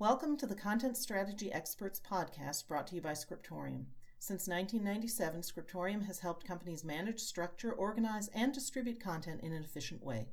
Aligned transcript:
Welcome 0.00 0.38
to 0.38 0.46
the 0.46 0.54
Content 0.54 0.96
Strategy 0.96 1.52
Experts 1.52 2.00
podcast 2.00 2.66
brought 2.66 2.86
to 2.86 2.94
you 2.94 3.02
by 3.02 3.12
Scriptorium. 3.12 3.84
Since 4.18 4.48
1997, 4.48 5.42
Scriptorium 5.42 6.00
has 6.06 6.20
helped 6.20 6.46
companies 6.46 6.82
manage, 6.82 7.20
structure, 7.20 7.70
organize, 7.70 8.28
and 8.28 8.50
distribute 8.50 8.98
content 8.98 9.42
in 9.42 9.52
an 9.52 9.62
efficient 9.62 10.02
way. 10.02 10.28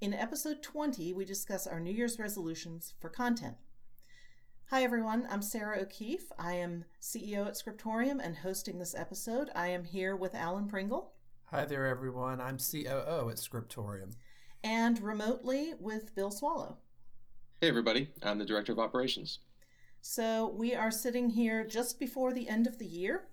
In 0.00 0.12
episode 0.12 0.64
20, 0.64 1.12
we 1.12 1.24
discuss 1.24 1.64
our 1.64 1.78
New 1.78 1.92
Year's 1.92 2.18
resolutions 2.18 2.94
for 2.98 3.08
content. 3.08 3.54
Hi, 4.70 4.82
everyone. 4.82 5.28
I'm 5.30 5.42
Sarah 5.42 5.78
O'Keefe. 5.78 6.32
I 6.36 6.54
am 6.54 6.84
CEO 7.00 7.46
at 7.46 7.56
Scriptorium 7.56 8.18
and 8.18 8.38
hosting 8.38 8.80
this 8.80 8.96
episode. 8.96 9.48
I 9.54 9.68
am 9.68 9.84
here 9.84 10.16
with 10.16 10.34
Alan 10.34 10.66
Pringle. 10.66 11.12
Hi 11.52 11.64
there, 11.64 11.86
everyone. 11.86 12.40
I'm 12.40 12.58
COO 12.58 13.28
at 13.30 13.38
Scriptorium. 13.38 14.10
And 14.64 15.00
remotely 15.00 15.74
with 15.78 16.16
Bill 16.16 16.32
Swallow. 16.32 16.78
Hey, 17.60 17.66
everybody. 17.66 18.08
I'm 18.22 18.38
the 18.38 18.44
Director 18.44 18.70
of 18.70 18.78
Operations. 18.78 19.40
So, 20.00 20.54
we 20.56 20.76
are 20.76 20.92
sitting 20.92 21.30
here 21.30 21.66
just 21.66 21.98
before 21.98 22.32
the 22.32 22.48
end 22.48 22.68
of 22.68 22.78
the 22.78 22.86
year 22.86 23.26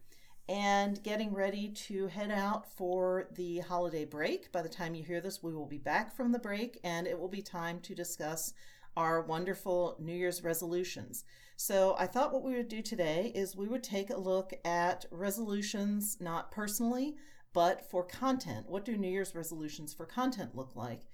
and 0.49 1.03
getting 1.03 1.31
ready 1.31 1.69
to 1.69 2.07
head 2.07 2.31
out 2.31 2.67
for 2.67 3.27
the 3.35 3.59
holiday 3.59 4.03
break. 4.03 4.51
By 4.51 4.63
the 4.63 4.67
time 4.67 4.95
you 4.95 5.03
hear 5.03 5.21
this, 5.21 5.43
we 5.43 5.53
will 5.53 5.67
be 5.67 5.77
back 5.77 6.15
from 6.15 6.31
the 6.31 6.39
break 6.39 6.79
and 6.83 7.05
it 7.05 7.19
will 7.19 7.27
be 7.27 7.43
time 7.43 7.79
to 7.81 7.93
discuss 7.93 8.55
our 8.97 9.21
wonderful 9.21 9.95
New 9.99 10.15
Year's 10.15 10.43
resolutions. 10.43 11.23
So, 11.55 11.95
I 11.99 12.07
thought 12.07 12.33
what 12.33 12.43
we 12.43 12.55
would 12.55 12.67
do 12.67 12.81
today 12.81 13.31
is 13.35 13.55
we 13.55 13.67
would 13.67 13.83
take 13.83 14.09
a 14.09 14.17
look 14.17 14.55
at 14.65 15.05
resolutions, 15.11 16.17
not 16.19 16.49
personally, 16.49 17.15
but 17.53 17.87
for 17.91 18.03
content. 18.03 18.67
What 18.67 18.85
do 18.85 18.97
New 18.97 19.07
Year's 19.07 19.35
resolutions 19.35 19.93
for 19.93 20.07
content 20.07 20.55
look 20.55 20.75
like? 20.75 21.05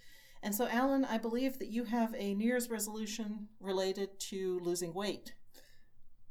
And 0.44 0.56
so, 0.56 0.68
Alan, 0.68 1.06
I 1.06 1.18
believe 1.18 1.60
that 1.60 1.68
you 1.68 1.84
have 1.84 2.16
a 2.18 2.34
New 2.34 2.46
Year's 2.46 2.70
resolution 2.70 3.48
related 3.60 4.20
to 4.20 4.60
losing 4.64 4.94
weight. 4.94 5.34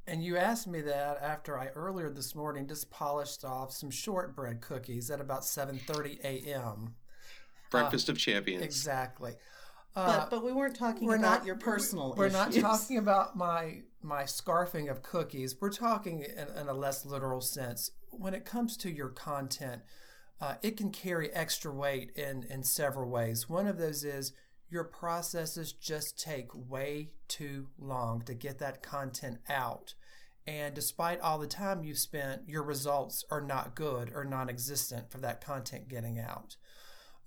And 0.07 0.25
you 0.25 0.37
asked 0.37 0.67
me 0.67 0.81
that 0.81 1.19
after 1.23 1.57
I 1.57 1.69
earlier 1.69 2.11
this 2.11 2.35
morning 2.35 2.67
just 2.67 2.91
polished 2.91 3.45
off 3.45 3.73
some 3.73 3.91
shortbread 3.91 4.61
cookies 4.61 5.11
at 5.11 5.21
about 5.21 5.43
7:30 5.43 6.21
a.m. 6.25 6.95
Breakfast 7.71 8.09
uh, 8.09 8.13
of 8.13 8.19
champions. 8.19 8.65
Exactly. 8.65 9.35
Uh, 9.95 10.21
but 10.21 10.31
but 10.31 10.45
we 10.45 10.53
weren't 10.53 10.75
talking 10.75 11.07
we're 11.07 11.17
about 11.17 11.41
not, 11.41 11.47
your 11.47 11.57
personal. 11.57 12.15
We're 12.17 12.27
issues. 12.27 12.57
not 12.57 12.79
talking 12.79 12.99
about 12.99 13.37
my 13.37 13.83
my 14.03 14.25
scarfing 14.25 14.91
of 14.91 15.03
cookies. 15.03 15.55
We're 15.61 15.71
talking 15.71 16.23
in, 16.23 16.59
in 16.61 16.69
a 16.69 16.75
less 16.75 17.05
literal 17.05 17.41
sense. 17.41 17.93
When 18.11 18.35
it 18.35 18.45
comes 18.45 18.77
to 18.79 18.91
your 18.91 19.11
content, 19.11 19.83
uh, 20.41 20.55
it 20.63 20.77
can 20.77 20.91
carry 20.91 21.31
extra 21.33 21.73
weight 21.73 22.13
in, 22.17 22.45
in 22.45 22.63
several 22.63 23.09
ways. 23.09 23.49
One 23.49 23.67
of 23.67 23.79
those 23.79 24.05
is 24.05 24.33
your 24.71 24.85
processes 24.85 25.73
just 25.73 26.19
take 26.19 26.49
way 26.55 27.11
too 27.29 27.67
long 27.79 28.23
to 28.23 28.35
get 28.35 28.59
that 28.61 28.83
content 28.83 29.39
out. 29.49 29.95
And 30.47 30.75
despite 30.75 31.21
all 31.21 31.39
the 31.39 31.47
time 31.47 31.85
you've 31.85 31.99
spent, 31.99 32.49
your 32.49 32.63
results 32.63 33.25
are 33.31 33.43
not 33.43 33.75
good 33.75 34.11
or 34.15 34.25
non 34.25 34.49
existent 34.49 35.11
for 35.11 35.19
that 35.19 35.45
content 35.45 35.89
getting 35.89 36.19
out. 36.19 36.57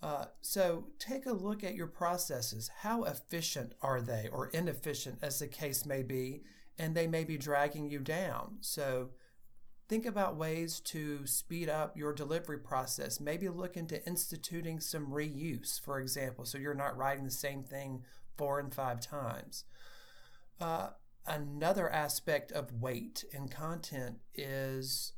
Uh, 0.02 0.25
so 0.41 0.88
take 1.00 1.25
a 1.25 1.34
look 1.34 1.64
at 1.64 1.75
your 1.75 1.88
processes. 1.88 2.69
How 2.80 3.03
efficient 3.03 3.73
are 3.81 4.02
they, 4.02 4.28
or 4.31 4.47
inefficient 4.47 5.19
as 5.22 5.39
the 5.39 5.47
case 5.47 5.86
may 5.86 6.02
be? 6.02 6.44
And 6.78 6.95
they 6.95 7.08
may 7.08 7.23
be 7.23 7.38
dragging 7.38 7.89
you 7.89 8.00
down. 8.00 8.58
So 8.61 9.11
Think 9.94 10.08
about 10.08 10.38
ways 10.38 10.80
to 10.86 11.28
speed 11.28 11.70
up 11.70 11.96
your 11.96 12.14
delivery 12.14 12.58
process. 12.58 13.20
Maybe 13.20 13.48
look 13.48 13.78
into 13.78 14.04
instituting 14.08 14.80
some 14.80 15.12
reuse, 15.12 15.80
for 15.80 16.00
example, 16.00 16.46
so 16.46 16.58
you're 16.58 16.74
not 16.74 16.98
writing 16.98 17.26
the 17.26 17.30
same 17.30 17.62
thing 17.62 18.02
four 18.36 18.60
and 18.60 18.74
five 18.74 19.02
times. 19.02 19.66
Uh, 20.60 20.88
another 21.28 21.92
aspect 21.92 22.52
of 22.52 22.82
weight 22.82 23.24
in 23.34 23.50
content 23.50 24.16
is 24.34 25.14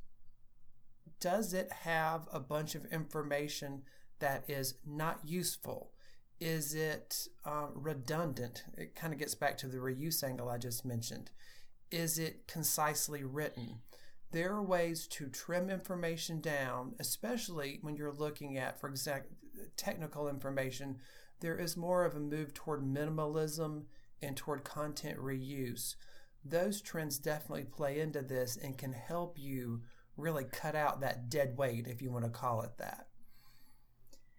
does 1.21 1.53
it 1.53 1.71
have 1.71 2.27
a 2.33 2.41
bunch 2.41 2.75
of 2.75 2.83
information 2.87 3.83
that 4.19 4.43
is 4.49 4.73
not 4.85 5.21
useful? 5.23 5.91
Is 6.41 6.75
it 6.75 7.29
uh, 7.45 7.67
redundant? 7.73 8.65
It 8.77 8.93
kind 8.93 9.13
of 9.13 9.19
gets 9.19 9.35
back 9.35 9.57
to 9.59 9.67
the 9.67 9.77
reuse 9.77 10.21
angle 10.21 10.49
I 10.49 10.57
just 10.57 10.83
mentioned. 10.83 11.31
Is 11.91 12.19
it 12.19 12.45
concisely 12.45 13.23
written? 13.23 13.77
There 14.35 14.51
are 14.51 14.61
ways 14.61 15.07
to 15.07 15.29
trim 15.29 15.69
information 15.69 16.41
down, 16.41 16.93
especially 16.99 17.79
when 17.81 17.95
you're 17.95 18.11
looking 18.11 18.57
at, 18.57 18.77
for 18.77 18.89
example, 18.89 19.29
technical 19.77 20.27
information. 20.27 20.97
There 21.39 21.57
is 21.57 21.77
more 21.77 22.03
of 22.03 22.15
a 22.15 22.19
move 22.19 22.53
toward 22.53 22.83
minimalism 22.83 23.85
and 24.21 24.35
toward 24.35 24.65
content 24.65 25.17
reuse. 25.19 25.95
Those 26.43 26.81
trends 26.81 27.17
definitely 27.17 27.63
play 27.63 28.01
into 28.01 28.21
this 28.21 28.57
and 28.57 28.77
can 28.77 28.91
help 28.91 29.39
you 29.39 29.83
really 30.17 30.43
cut 30.43 30.75
out 30.75 30.99
that 30.99 31.29
dead 31.29 31.55
weight, 31.55 31.87
if 31.87 32.01
you 32.01 32.11
want 32.11 32.25
to 32.25 32.29
call 32.29 32.61
it 32.61 32.77
that. 32.77 33.07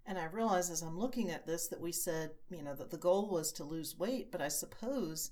And 0.05 0.19
I 0.19 0.27
realize 0.27 0.69
as 0.69 0.83
I'm 0.83 0.99
looking 0.99 1.31
at 1.31 1.47
this 1.47 1.69
that 1.69 1.81
we 1.81 1.93
said, 1.93 2.33
you 2.51 2.63
know, 2.63 2.75
that 2.75 2.91
the 2.91 2.99
goal 2.99 3.31
was 3.31 3.51
to 3.53 3.65
lose 3.65 3.99
weight, 3.99 4.31
but 4.31 4.43
I 4.43 4.49
suppose 4.49 5.31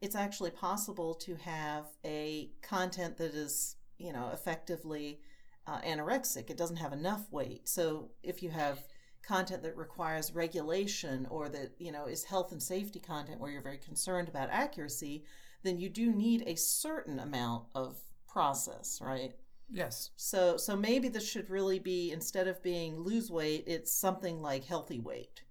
it's 0.00 0.16
actually 0.16 0.50
possible 0.50 1.14
to 1.14 1.36
have 1.36 1.86
a 2.04 2.50
content 2.60 3.16
that 3.18 3.36
is 3.36 3.76
you 4.00 4.12
know, 4.12 4.30
effectively 4.32 5.20
uh, 5.66 5.80
anorexic. 5.82 6.50
It 6.50 6.56
doesn't 6.56 6.76
have 6.76 6.92
enough 6.92 7.30
weight. 7.30 7.68
So 7.68 8.10
if 8.22 8.42
you 8.42 8.50
have 8.50 8.78
content 9.22 9.62
that 9.62 9.76
requires 9.76 10.34
regulation 10.34 11.26
or 11.30 11.48
that, 11.50 11.72
you 11.78 11.92
know, 11.92 12.06
is 12.06 12.24
health 12.24 12.52
and 12.52 12.62
safety 12.62 12.98
content 12.98 13.40
where 13.40 13.50
you're 13.50 13.62
very 13.62 13.78
concerned 13.78 14.28
about 14.28 14.48
accuracy, 14.50 15.24
then 15.62 15.78
you 15.78 15.88
do 15.88 16.12
need 16.12 16.42
a 16.46 16.56
certain 16.56 17.18
amount 17.18 17.66
of 17.74 17.98
process, 18.26 19.00
right? 19.02 19.34
Yes. 19.72 20.10
So 20.16 20.56
so 20.56 20.74
maybe 20.74 21.08
this 21.08 21.28
should 21.28 21.48
really 21.50 21.78
be 21.78 22.10
instead 22.10 22.48
of 22.48 22.62
being 22.62 22.98
lose 22.98 23.30
weight, 23.30 23.64
it's 23.66 23.92
something 23.92 24.42
like 24.42 24.64
healthy 24.64 24.98
weight. 24.98 25.42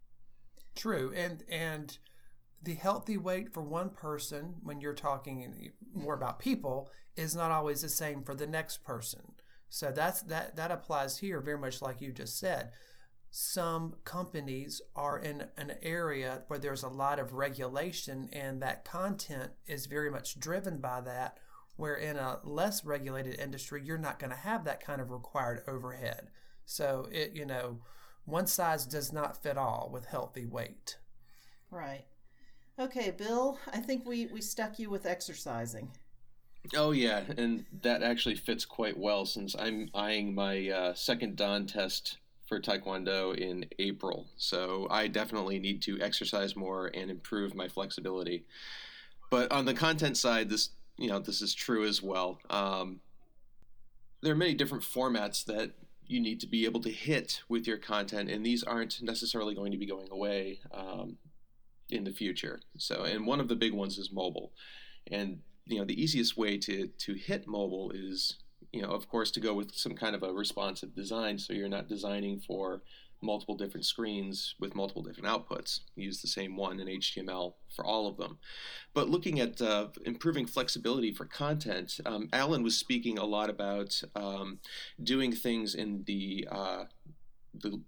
True. 0.76 1.14
And 1.16 1.44
and 1.50 1.98
the 2.62 2.75
healthy 2.75 3.18
weight 3.18 3.53
for 3.53 3.62
one 3.62 3.90
person 3.90 4.56
when 4.64 4.81
you're 4.81 4.94
talking 4.94 5.72
more 5.94 6.14
about 6.14 6.40
people 6.40 6.90
is 7.16 7.36
not 7.36 7.52
always 7.52 7.81
the 7.81 7.90
same 7.90 8.24
for 8.24 8.36
the 8.36 8.47
next 8.47 8.84
person. 8.84 9.22
So 9.70 9.92
that's 9.92 10.22
that 10.24 10.56
that 10.56 10.72
applies 10.72 11.18
here 11.18 11.40
very 11.42 11.58
much 11.58 11.81
like 11.81 12.02
you 12.02 12.12
just 12.12 12.40
said. 12.40 12.72
Some 13.31 13.96
companies 14.06 14.81
are 14.96 15.20
in 15.20 15.46
an 15.56 15.74
area 15.84 16.42
where 16.47 16.58
there's 16.58 16.81
a 16.81 16.90
lot 16.90 17.20
of 17.20 17.34
regulation 17.34 18.30
and 18.34 18.62
that 18.62 18.84
content 18.84 19.52
is 19.68 19.86
very 19.86 20.09
much 20.09 20.40
driven 20.40 20.80
by 20.80 21.02
that 21.02 21.38
where 21.76 21.96
in 21.96 22.18
a 22.18 22.40
less 22.44 22.84
regulated 22.84 23.40
industry 23.40 23.84
you're 23.86 24.00
not 24.00 24.18
going 24.18 24.31
to 24.31 24.36
have 24.36 24.66
that 24.66 24.84
kind 24.84 25.00
of 25.00 25.12
required 25.12 25.62
overhead. 25.68 26.30
So 26.66 27.08
it 27.12 27.34
you 27.36 27.46
know 27.46 27.80
one 28.26 28.47
size 28.47 28.86
does 28.86 29.14
not 29.14 29.41
fit 29.41 29.58
all 29.58 29.90
with 29.91 30.06
healthy 30.06 30.46
weight. 30.46 30.97
Right. 31.70 32.06
Okay, 32.79 33.12
Bill, 33.12 33.59
I 33.73 33.79
think 33.79 34.07
we, 34.07 34.28
we 34.28 34.40
stuck 34.40 34.79
you 34.79 34.90
with 34.90 35.06
exercising. 35.06 35.90
Oh 36.75 36.91
yeah, 36.91 37.23
and 37.38 37.66
that 37.81 38.03
actually 38.03 38.35
fits 38.35 38.63
quite 38.63 38.97
well 38.97 39.25
since 39.25 39.53
I'm 39.57 39.90
eyeing 39.94 40.34
my 40.34 40.69
uh, 40.69 40.94
second 40.94 41.35
Dan 41.35 41.66
test 41.66 42.19
for 42.47 42.62
Taekwondo 42.62 43.35
in 43.38 43.66
April. 43.79 44.28
So 44.38 44.88
I 44.90 45.07
definitely 45.07 45.59
need 45.59 45.81
to 45.84 46.00
exercise 46.00 46.56
more 46.56 46.90
and 46.94 47.12
improve 47.12 47.53
my 47.53 47.67
flexibility. 47.67 48.45
But 49.29 49.51
on 49.51 49.66
the 49.66 49.73
content 49.73 50.17
side, 50.17 50.50
this 50.50 50.69
you 50.97 51.09
know 51.09 51.19
this 51.19 51.41
is 51.41 51.53
true 51.53 51.85
as 51.85 52.01
well. 52.01 52.40
Um, 52.50 53.01
there 54.22 54.31
are 54.31 54.38
many 54.38 54.53
different 54.53 54.84
formats 54.84 55.44
that 55.46 55.72
you 56.07 56.22
need 56.22 56.40
to 56.41 56.47
be 56.47 56.66
able 56.66 56.81
to 56.81 56.91
hit 56.91 57.41
with 57.50 57.67
your 57.67 57.78
content, 57.78 58.29
and 58.29 58.46
these 58.46 58.63
aren't 58.63 59.01
necessarily 59.01 59.53
going 59.53 59.72
to 59.72 59.78
be 59.78 59.85
going 59.85 60.09
away 60.11 60.59
um, 60.73 61.17
in 61.90 62.04
the 62.04 62.12
future. 62.12 62.60
So, 62.78 63.04
and 63.04 63.26
one 63.26 63.40
of 63.40 63.48
the 63.48 63.56
big 63.56 63.74
ones 63.74 63.98
is 63.98 64.12
mobile, 64.12 64.52
and 65.12 65.40
you 65.66 65.80
know 65.80 65.86
the 65.86 66.02
easiest 66.02 66.38
way 66.38 66.58
to 66.58 66.88
to 66.88 67.14
hit 67.14 67.47
mobile 67.47 67.91
is 67.94 68.38
you 68.72 68.82
know 68.82 68.90
of 68.90 69.08
course 69.08 69.32
to 69.32 69.40
go 69.40 69.53
with 69.53 69.74
some 69.74 69.94
kind 69.94 70.16
of 70.16 70.24
a 70.24 70.34
responsive 70.34 70.96
design. 70.96 71.38
So 71.38 71.53
you're 71.53 71.70
not 71.70 71.88
designing 71.88 72.40
for 72.40 72.82
multiple 73.22 73.56
different 73.56 73.86
screens 73.86 74.56
with 74.59 74.76
multiple 74.76 75.03
different 75.03 75.28
outputs. 75.28 75.82
Use 75.96 76.22
the 76.22 76.28
same 76.28 76.56
one 76.56 76.80
in 76.80 76.88
html 76.88 77.53
for 77.76 77.86
all 77.86 78.08
of 78.08 78.18
them. 78.18 78.38
But 78.94 79.09
looking 79.09 79.40
at 79.40 79.62
uh, 79.62 79.88
improving 80.06 80.46
flexibility 80.46 81.14
for 81.14 81.26
content 81.26 82.00
um, 82.06 82.30
alan 82.32 82.64
was 82.64 82.78
speaking 82.78 83.18
a 83.18 83.26
lot 83.26 83.50
about 83.50 84.02
um, 84.16 84.59
doing 85.03 85.34
things 85.34 85.76
in 85.76 86.03
the 86.06 86.47
uh, 86.50 86.85
the 87.53 87.82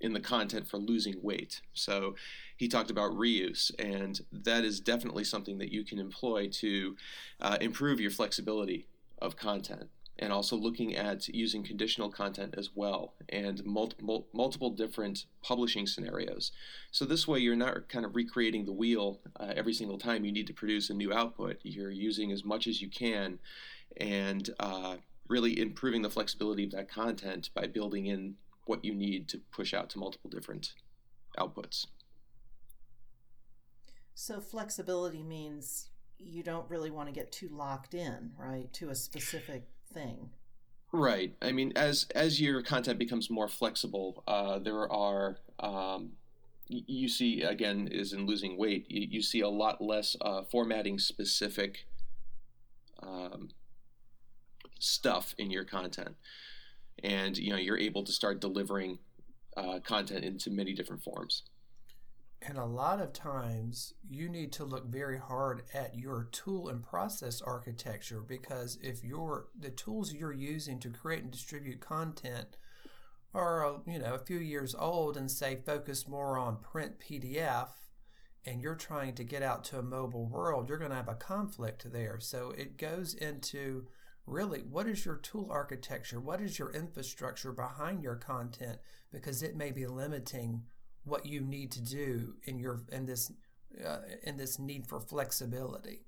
in 0.00 0.12
the 0.12 0.20
content 0.20 0.68
for 0.68 0.78
losing 0.78 1.16
weight. 1.22 1.60
So 1.74 2.14
he 2.56 2.68
talked 2.68 2.90
about 2.90 3.12
reuse, 3.12 3.70
and 3.78 4.20
that 4.32 4.64
is 4.64 4.80
definitely 4.80 5.24
something 5.24 5.58
that 5.58 5.72
you 5.72 5.84
can 5.84 5.98
employ 5.98 6.48
to 6.48 6.96
uh, 7.40 7.58
improve 7.60 8.00
your 8.00 8.10
flexibility 8.10 8.86
of 9.20 9.36
content. 9.36 9.88
and 10.18 10.32
also 10.32 10.56
looking 10.56 10.96
at 10.96 11.28
using 11.28 11.62
conditional 11.62 12.10
content 12.10 12.54
as 12.58 12.70
well 12.74 13.14
and 13.28 13.64
multiple 13.64 14.26
multiple 14.32 14.70
different 14.70 15.26
publishing 15.42 15.86
scenarios. 15.86 16.52
So 16.90 17.04
this 17.04 17.28
way, 17.28 17.38
you're 17.38 17.56
not 17.56 17.88
kind 17.88 18.04
of 18.04 18.16
recreating 18.16 18.64
the 18.64 18.72
wheel 18.72 19.20
uh, 19.38 19.52
every 19.54 19.72
single 19.72 19.98
time 19.98 20.24
you 20.24 20.32
need 20.32 20.46
to 20.48 20.52
produce 20.52 20.90
a 20.90 20.94
new 20.94 21.12
output. 21.12 21.58
You're 21.62 21.90
using 21.90 22.32
as 22.32 22.44
much 22.44 22.66
as 22.66 22.82
you 22.82 22.88
can, 22.88 23.38
and 23.96 24.50
uh, 24.58 24.96
really 25.28 25.60
improving 25.60 26.02
the 26.02 26.10
flexibility 26.10 26.64
of 26.64 26.72
that 26.72 26.88
content 26.90 27.50
by 27.54 27.66
building 27.66 28.06
in 28.06 28.34
what 28.68 28.84
you 28.84 28.94
need 28.94 29.28
to 29.28 29.38
push 29.50 29.72
out 29.74 29.90
to 29.90 29.98
multiple 29.98 30.30
different 30.30 30.74
outputs. 31.38 31.86
So 34.14 34.40
flexibility 34.40 35.22
means 35.22 35.90
you 36.18 36.42
don't 36.42 36.68
really 36.68 36.90
want 36.90 37.08
to 37.08 37.14
get 37.14 37.30
too 37.30 37.48
locked 37.48 37.94
in, 37.94 38.32
right, 38.36 38.72
to 38.74 38.90
a 38.90 38.94
specific 38.94 39.68
thing. 39.92 40.30
Right. 40.92 41.34
I 41.42 41.52
mean, 41.52 41.72
as 41.76 42.06
as 42.14 42.40
your 42.40 42.62
content 42.62 42.98
becomes 42.98 43.30
more 43.30 43.48
flexible, 43.48 44.24
uh, 44.26 44.58
there 44.58 44.90
are 44.90 45.38
um, 45.60 46.12
you 46.66 47.08
see 47.08 47.42
again 47.42 47.88
is 47.90 48.12
in 48.12 48.26
losing 48.26 48.56
weight. 48.56 48.86
You, 48.88 49.06
you 49.10 49.22
see 49.22 49.40
a 49.40 49.48
lot 49.48 49.82
less 49.82 50.16
uh, 50.20 50.42
formatting 50.42 50.98
specific 50.98 51.86
um, 53.02 53.50
stuff 54.78 55.34
in 55.38 55.50
your 55.50 55.64
content, 55.64 56.16
and 57.04 57.36
you 57.36 57.50
know 57.50 57.56
you're 57.56 57.78
able 57.78 58.04
to 58.04 58.12
start 58.12 58.40
delivering 58.40 58.98
uh, 59.56 59.80
content 59.80 60.24
into 60.24 60.50
many 60.50 60.72
different 60.72 61.02
forms. 61.02 61.42
And 62.40 62.56
a 62.56 62.64
lot 62.64 63.00
of 63.00 63.12
times 63.12 63.94
you 64.08 64.28
need 64.28 64.52
to 64.52 64.64
look 64.64 64.86
very 64.86 65.18
hard 65.18 65.62
at 65.74 65.96
your 65.96 66.28
tool 66.30 66.68
and 66.68 66.82
process 66.82 67.42
architecture 67.42 68.20
because 68.20 68.78
if 68.80 69.02
your 69.02 69.48
the 69.58 69.70
tools 69.70 70.12
you're 70.12 70.32
using 70.32 70.78
to 70.80 70.90
create 70.90 71.22
and 71.22 71.32
distribute 71.32 71.80
content 71.80 72.56
are 73.34 73.80
you 73.86 73.98
know 73.98 74.14
a 74.14 74.18
few 74.18 74.38
years 74.38 74.74
old 74.78 75.16
and 75.16 75.30
say 75.30 75.56
focus 75.66 76.06
more 76.06 76.38
on 76.38 76.58
print 76.58 77.00
PDF 77.00 77.70
and 78.48 78.62
you're 78.62 78.74
trying 78.74 79.14
to 79.14 79.24
get 79.24 79.42
out 79.42 79.64
to 79.64 79.78
a 79.78 79.82
mobile 79.82 80.26
world, 80.26 80.68
you're 80.68 80.78
going 80.78 80.90
to 80.90 80.96
have 80.96 81.08
a 81.08 81.14
conflict 81.14 81.90
there. 81.92 82.18
So 82.20 82.52
it 82.56 82.78
goes 82.78 83.14
into 83.14 83.86
really 84.28 84.60
what 84.60 84.86
is 84.86 85.04
your 85.04 85.16
tool 85.16 85.48
architecture? 85.50 86.20
What 86.20 86.40
is 86.40 86.58
your 86.58 86.70
infrastructure 86.72 87.52
behind 87.52 88.02
your 88.02 88.16
content? 88.16 88.78
Because 89.12 89.42
it 89.42 89.56
may 89.56 89.70
be 89.70 89.86
limiting 89.86 90.62
what 91.04 91.26
you 91.26 91.40
need 91.40 91.72
to 91.72 91.80
do 91.80 92.34
in 92.44 92.58
your 92.58 92.82
in 92.92 93.06
this 93.06 93.32
uh, 93.84 93.98
in 94.22 94.36
this 94.36 94.58
need 94.58 94.86
for 94.86 95.00
flexibility. 95.00 96.04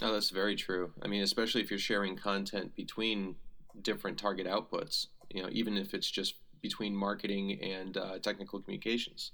Oh, 0.00 0.12
that's 0.12 0.30
very 0.30 0.56
true. 0.56 0.92
I 1.02 1.08
mean, 1.08 1.22
especially 1.22 1.60
if 1.60 1.70
you're 1.70 1.78
sharing 1.78 2.16
content 2.16 2.74
between 2.74 3.36
different 3.82 4.18
target 4.18 4.46
outputs, 4.46 5.06
you 5.30 5.42
know, 5.42 5.48
even 5.52 5.76
if 5.76 5.94
it's 5.94 6.10
just 6.10 6.36
between 6.62 6.94
marketing 6.94 7.60
and 7.60 7.96
uh, 7.96 8.18
technical 8.20 8.60
communications. 8.60 9.32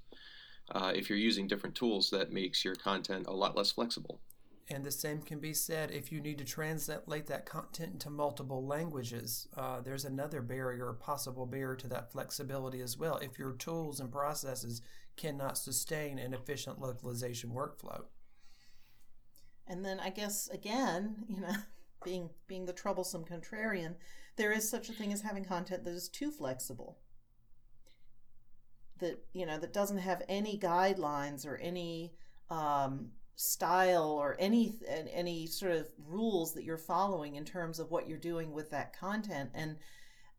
Uh, 0.71 0.91
if 0.93 1.09
you're 1.09 1.17
using 1.17 1.47
different 1.47 1.75
tools, 1.75 2.09
that 2.09 2.31
makes 2.31 2.65
your 2.65 2.75
content 2.75 3.25
a 3.27 3.33
lot 3.33 3.55
less 3.55 3.71
flexible. 3.71 4.19
And 4.71 4.85
the 4.85 4.91
same 4.91 5.23
can 5.23 5.39
be 5.39 5.53
said 5.53 5.89
if 5.89 6.11
you 6.11 6.21
need 6.21 6.37
to 6.37 6.45
translate 6.45 7.25
that 7.25 7.47
content 7.47 7.93
into 7.93 8.11
multiple 8.11 8.63
languages. 8.65 9.47
Uh, 9.57 9.81
there's 9.81 10.05
another 10.05 10.41
barrier, 10.41 10.89
a 10.89 10.93
possible 10.93 11.47
barrier 11.47 11.75
to 11.77 11.87
that 11.87 12.11
flexibility 12.11 12.79
as 12.81 12.95
well, 12.95 13.17
if 13.17 13.39
your 13.39 13.53
tools 13.53 13.99
and 13.99 14.11
processes 14.11 14.81
cannot 15.17 15.57
sustain 15.57 16.19
an 16.19 16.35
efficient 16.35 16.79
localization 16.79 17.49
workflow. 17.49 18.03
And 19.67 19.83
then 19.83 19.99
I 19.99 20.11
guess 20.11 20.47
again, 20.49 21.25
you 21.27 21.41
know, 21.41 21.55
being 22.03 22.29
being 22.47 22.65
the 22.65 22.73
troublesome 22.73 23.25
contrarian, 23.25 23.95
there 24.35 24.51
is 24.51 24.69
such 24.69 24.89
a 24.89 24.93
thing 24.93 25.11
as 25.11 25.21
having 25.21 25.43
content 25.43 25.83
that 25.83 25.93
is 25.93 26.09
too 26.09 26.31
flexible. 26.31 26.99
That 28.99 29.23
you 29.33 29.45
know 29.45 29.57
that 29.57 29.73
doesn't 29.73 29.97
have 29.97 30.21
any 30.27 30.57
guidelines 30.59 31.45
or 31.45 31.57
any 31.57 32.13
um, 32.49 33.11
style 33.39 34.03
or 34.03 34.35
any 34.37 34.73
any 35.13 35.47
sort 35.47 35.71
of 35.71 35.87
rules 36.09 36.53
that 36.53 36.65
you're 36.65 36.77
following 36.77 37.35
in 37.35 37.45
terms 37.45 37.79
of 37.79 37.89
what 37.89 38.05
you're 38.05 38.17
doing 38.17 38.51
with 38.51 38.69
that 38.71 38.99
content. 38.99 39.49
And 39.53 39.77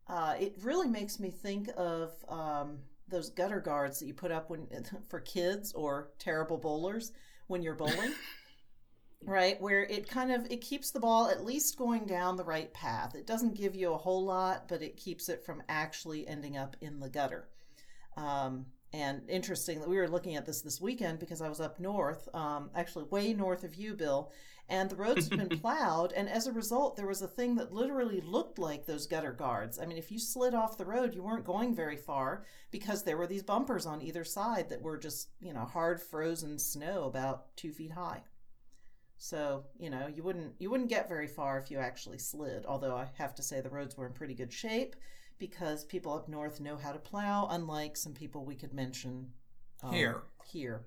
uh, 0.07 0.35
it 0.39 0.53
really 0.61 0.87
makes 0.87 1.19
me 1.19 1.31
think 1.31 1.67
of 1.77 2.11
um, 2.29 2.77
those 3.07 3.31
gutter 3.31 3.59
guards 3.59 3.97
that 3.99 4.05
you 4.05 4.13
put 4.13 4.31
up 4.31 4.51
when 4.51 4.67
for 5.09 5.19
kids 5.19 5.73
or 5.73 6.11
terrible 6.19 6.57
bowlers 6.57 7.11
when 7.47 7.63
you're 7.63 7.73
bowling 7.73 8.13
right? 9.23 9.59
Where 9.59 9.83
it 9.83 10.07
kind 10.07 10.31
of 10.31 10.45
it 10.51 10.61
keeps 10.61 10.91
the 10.91 10.99
ball 10.99 11.27
at 11.27 11.43
least 11.43 11.79
going 11.79 12.05
down 12.05 12.37
the 12.37 12.43
right 12.43 12.71
path. 12.71 13.15
It 13.15 13.25
doesn't 13.25 13.55
give 13.55 13.75
you 13.75 13.93
a 13.93 13.97
whole 13.97 14.25
lot 14.25 14.67
but 14.67 14.83
it 14.83 14.95
keeps 14.95 15.27
it 15.27 15.43
from 15.43 15.63
actually 15.67 16.27
ending 16.27 16.55
up 16.55 16.75
in 16.81 16.99
the 16.99 17.09
gutter. 17.09 17.47
Um, 18.15 18.67
and 18.93 19.21
interesting 19.29 19.79
that 19.79 19.89
we 19.89 19.97
were 19.97 20.07
looking 20.07 20.35
at 20.35 20.45
this 20.45 20.61
this 20.61 20.81
weekend 20.81 21.19
because 21.19 21.41
I 21.41 21.49
was 21.49 21.61
up 21.61 21.79
north, 21.79 22.27
um, 22.33 22.69
actually 22.75 23.05
way 23.05 23.33
north 23.33 23.63
of 23.63 23.75
you, 23.75 23.93
Bill, 23.93 24.31
and 24.67 24.89
the 24.89 24.95
roads 24.95 25.29
had 25.29 25.37
been 25.37 25.59
plowed. 25.61 26.11
And 26.13 26.29
as 26.29 26.47
a 26.47 26.51
result, 26.51 26.95
there 26.95 27.07
was 27.07 27.21
a 27.21 27.27
thing 27.27 27.55
that 27.55 27.73
literally 27.73 28.21
looked 28.21 28.59
like 28.59 28.85
those 28.85 29.07
gutter 29.07 29.31
guards. 29.31 29.79
I 29.79 29.85
mean, 29.85 29.97
if 29.97 30.11
you 30.11 30.19
slid 30.19 30.53
off 30.53 30.77
the 30.77 30.85
road, 30.85 31.13
you 31.13 31.23
weren't 31.23 31.45
going 31.45 31.73
very 31.73 31.97
far 31.97 32.43
because 32.69 33.03
there 33.03 33.17
were 33.17 33.27
these 33.27 33.43
bumpers 33.43 33.85
on 33.85 34.01
either 34.01 34.23
side 34.23 34.69
that 34.69 34.81
were 34.81 34.97
just, 34.97 35.29
you 35.39 35.53
know, 35.53 35.65
hard 35.65 36.01
frozen 36.01 36.59
snow 36.59 37.05
about 37.05 37.55
two 37.55 37.71
feet 37.71 37.91
high. 37.91 38.21
So 39.23 39.65
you 39.77 39.91
know 39.91 40.07
you 40.07 40.23
wouldn't 40.23 40.55
you 40.57 40.71
wouldn't 40.71 40.89
get 40.89 41.07
very 41.07 41.27
far 41.27 41.59
if 41.59 41.69
you 41.69 41.77
actually 41.77 42.17
slid. 42.17 42.65
Although 42.65 42.95
I 42.95 43.07
have 43.19 43.35
to 43.35 43.43
say 43.43 43.61
the 43.61 43.69
roads 43.69 43.95
were 43.95 44.07
in 44.07 44.13
pretty 44.13 44.33
good 44.33 44.51
shape 44.51 44.95
because 45.41 45.83
people 45.83 46.13
up 46.13 46.29
north 46.29 46.61
know 46.61 46.77
how 46.77 46.91
to 46.91 46.99
plow, 46.99 47.47
unlike 47.49 47.97
some 47.97 48.13
people 48.13 48.45
we 48.45 48.55
could 48.55 48.73
mention 48.73 49.27
um, 49.83 49.91
here. 49.91 50.21
Here. 50.45 50.85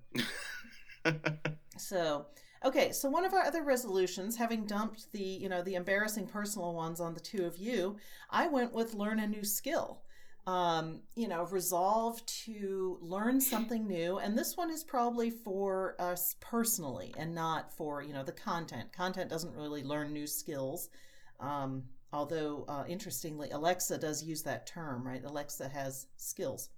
so, 1.76 2.26
okay, 2.64 2.92
so 2.92 3.10
one 3.10 3.24
of 3.24 3.34
our 3.34 3.42
other 3.42 3.64
resolutions, 3.64 4.36
having 4.36 4.64
dumped 4.64 5.10
the 5.12 5.22
you 5.22 5.48
know 5.48 5.60
the 5.60 5.74
embarrassing 5.74 6.28
personal 6.28 6.72
ones 6.72 7.00
on 7.00 7.12
the 7.12 7.20
two 7.20 7.44
of 7.44 7.58
you, 7.58 7.96
I 8.30 8.46
went 8.46 8.72
with 8.72 8.94
learn 8.94 9.18
a 9.18 9.26
new 9.26 9.44
skill. 9.44 10.00
Um, 10.46 11.00
you 11.16 11.26
know, 11.26 11.44
resolve 11.46 12.24
to 12.44 12.98
learn 13.00 13.40
something 13.40 13.86
new. 13.86 14.18
And 14.18 14.36
this 14.36 14.58
one 14.58 14.70
is 14.70 14.84
probably 14.84 15.30
for 15.30 15.96
us 15.98 16.36
personally 16.38 17.14
and 17.16 17.34
not 17.34 17.72
for, 17.72 18.02
you 18.02 18.12
know, 18.12 18.22
the 18.22 18.32
content. 18.32 18.92
Content 18.92 19.30
doesn't 19.30 19.54
really 19.54 19.82
learn 19.82 20.12
new 20.12 20.26
skills. 20.26 20.90
Um, 21.40 21.84
Although, 22.14 22.64
uh, 22.68 22.84
interestingly, 22.86 23.50
Alexa 23.50 23.98
does 23.98 24.22
use 24.22 24.44
that 24.44 24.68
term, 24.68 25.04
right? 25.04 25.24
Alexa 25.24 25.68
has 25.68 26.06
skills. 26.16 26.68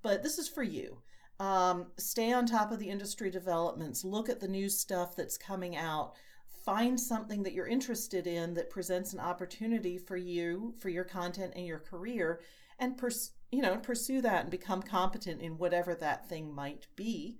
But 0.00 0.22
this 0.22 0.38
is 0.38 0.48
for 0.48 0.62
you. 0.62 1.02
Um, 1.38 1.88
stay 1.98 2.32
on 2.32 2.46
top 2.46 2.72
of 2.72 2.78
the 2.78 2.88
industry 2.88 3.30
developments, 3.30 4.04
look 4.04 4.30
at 4.30 4.40
the 4.40 4.48
new 4.48 4.70
stuff 4.70 5.14
that's 5.14 5.36
coming 5.36 5.76
out, 5.76 6.14
find 6.64 6.98
something 6.98 7.42
that 7.42 7.52
you're 7.52 7.66
interested 7.66 8.26
in 8.26 8.54
that 8.54 8.70
presents 8.70 9.12
an 9.12 9.20
opportunity 9.20 9.98
for 9.98 10.16
you, 10.16 10.74
for 10.78 10.88
your 10.88 11.04
content 11.04 11.52
and 11.54 11.66
your 11.66 11.78
career, 11.78 12.40
and 12.78 12.96
pers- 12.96 13.32
you 13.52 13.60
know, 13.60 13.76
pursue 13.76 14.22
that 14.22 14.42
and 14.42 14.50
become 14.50 14.80
competent 14.80 15.42
in 15.42 15.58
whatever 15.58 15.94
that 15.94 16.26
thing 16.26 16.54
might 16.54 16.86
be. 16.96 17.38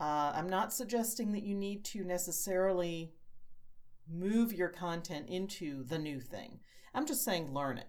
Uh, 0.00 0.32
I'm 0.34 0.48
not 0.48 0.72
suggesting 0.72 1.30
that 1.32 1.44
you 1.44 1.54
need 1.54 1.84
to 1.86 2.02
necessarily 2.02 3.12
move 4.12 4.52
your 4.52 4.68
content 4.68 5.28
into 5.28 5.84
the 5.84 5.98
new 5.98 6.20
thing. 6.20 6.58
I'm 6.94 7.06
just 7.06 7.24
saying 7.24 7.52
learn 7.52 7.78
it. 7.78 7.88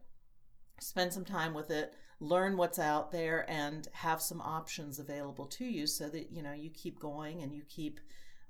Spend 0.79 1.13
some 1.13 1.25
time 1.25 1.53
with 1.53 1.69
it, 1.71 1.93
learn 2.19 2.57
what's 2.57 2.79
out 2.79 3.11
there 3.11 3.49
and 3.49 3.87
have 3.93 4.21
some 4.21 4.41
options 4.41 4.99
available 4.99 5.45
to 5.45 5.65
you 5.65 5.87
so 5.87 6.09
that 6.09 6.31
you 6.31 6.41
know 6.41 6.53
you 6.53 6.69
keep 6.69 6.99
going 6.99 7.41
and 7.41 7.53
you 7.53 7.63
keep 7.67 7.99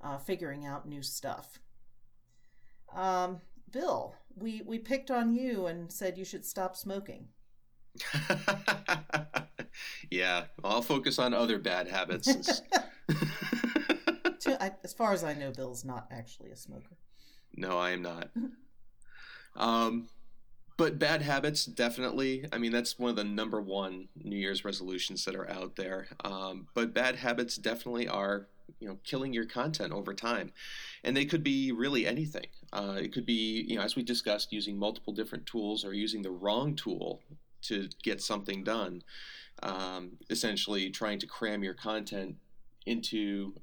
uh, 0.00 0.18
figuring 0.18 0.64
out 0.64 0.88
new 0.88 1.02
stuff. 1.02 1.58
Um, 2.94 3.40
Bill, 3.70 4.14
we 4.36 4.62
we 4.64 4.78
picked 4.78 5.10
on 5.10 5.32
you 5.34 5.66
and 5.66 5.92
said 5.92 6.16
you 6.18 6.24
should 6.24 6.44
stop 6.44 6.76
smoking. 6.76 7.28
yeah, 10.10 10.44
I'll 10.62 10.82
focus 10.82 11.18
on 11.18 11.34
other 11.34 11.58
bad 11.58 11.88
habits. 11.88 12.28
as 14.84 14.92
far 14.92 15.12
as 15.12 15.24
I 15.24 15.34
know, 15.34 15.50
Bill's 15.50 15.84
not 15.84 16.06
actually 16.10 16.50
a 16.50 16.56
smoker. 16.56 16.96
No, 17.56 17.78
I 17.78 17.90
am 17.90 18.02
not. 18.02 18.30
um, 19.56 20.08
but 20.76 20.98
bad 20.98 21.22
habits 21.22 21.64
definitely. 21.64 22.46
I 22.52 22.58
mean 22.58 22.72
that's 22.72 22.98
one 22.98 23.10
of 23.10 23.16
the 23.16 23.24
number 23.24 23.60
one 23.60 24.08
new 24.22 24.36
year's 24.36 24.64
resolutions 24.64 25.24
that 25.24 25.34
are 25.34 25.50
out 25.50 25.76
there. 25.76 26.08
Um, 26.24 26.68
but 26.74 26.94
bad 26.94 27.16
habits 27.16 27.56
definitely 27.56 28.08
are 28.08 28.48
you 28.80 28.88
know 28.88 28.98
killing 29.04 29.32
your 29.32 29.46
content 29.46 29.92
over 29.92 30.14
time. 30.14 30.52
And 31.02 31.16
they 31.16 31.24
could 31.24 31.42
be 31.42 31.72
really 31.72 32.06
anything. 32.06 32.46
Uh, 32.72 32.96
it 32.98 33.12
could 33.12 33.26
be 33.26 33.64
you 33.68 33.76
know 33.76 33.82
as 33.82 33.96
we 33.96 34.02
discussed 34.02 34.52
using 34.52 34.78
multiple 34.78 35.12
different 35.12 35.46
tools 35.46 35.84
or 35.84 35.92
using 35.92 36.22
the 36.22 36.30
wrong 36.30 36.74
tool 36.74 37.20
to 37.62 37.88
get 38.02 38.20
something 38.20 38.64
done. 38.64 39.02
Um, 39.62 40.18
essentially 40.30 40.90
trying 40.90 41.20
to 41.20 41.26
cram 41.26 41.62
your 41.62 41.74
content 41.74 42.36
into 42.86 43.54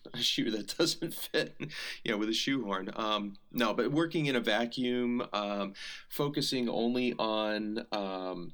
a 0.14 0.18
shoe 0.18 0.50
that 0.50 0.76
doesn't 0.76 1.14
fit, 1.14 1.54
you 2.02 2.10
know, 2.10 2.18
with 2.18 2.28
a 2.28 2.34
shoehorn. 2.34 2.90
Um, 2.94 3.36
no, 3.52 3.74
but 3.74 3.92
working 3.92 4.26
in 4.26 4.36
a 4.36 4.40
vacuum, 4.40 5.22
um, 5.32 5.74
focusing 6.08 6.68
only 6.68 7.14
on, 7.18 7.86
um, 7.92 8.52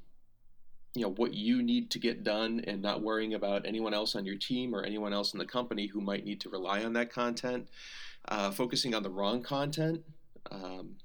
you 0.94 1.02
know, 1.02 1.10
what 1.10 1.34
you 1.34 1.62
need 1.62 1.90
to 1.90 1.98
get 1.98 2.24
done 2.24 2.62
and 2.66 2.82
not 2.82 3.02
worrying 3.02 3.34
about 3.34 3.66
anyone 3.66 3.94
else 3.94 4.16
on 4.16 4.24
your 4.24 4.36
team 4.36 4.74
or 4.74 4.82
anyone 4.82 5.12
else 5.12 5.32
in 5.32 5.38
the 5.38 5.46
company 5.46 5.86
who 5.86 6.00
might 6.00 6.24
need 6.24 6.40
to 6.40 6.48
rely 6.48 6.82
on 6.82 6.92
that 6.94 7.12
content. 7.12 7.68
Uh, 8.28 8.50
focusing 8.50 8.94
on 8.94 9.02
the 9.02 9.10
wrong 9.10 9.42
content. 9.42 10.02
Um, 10.50 10.96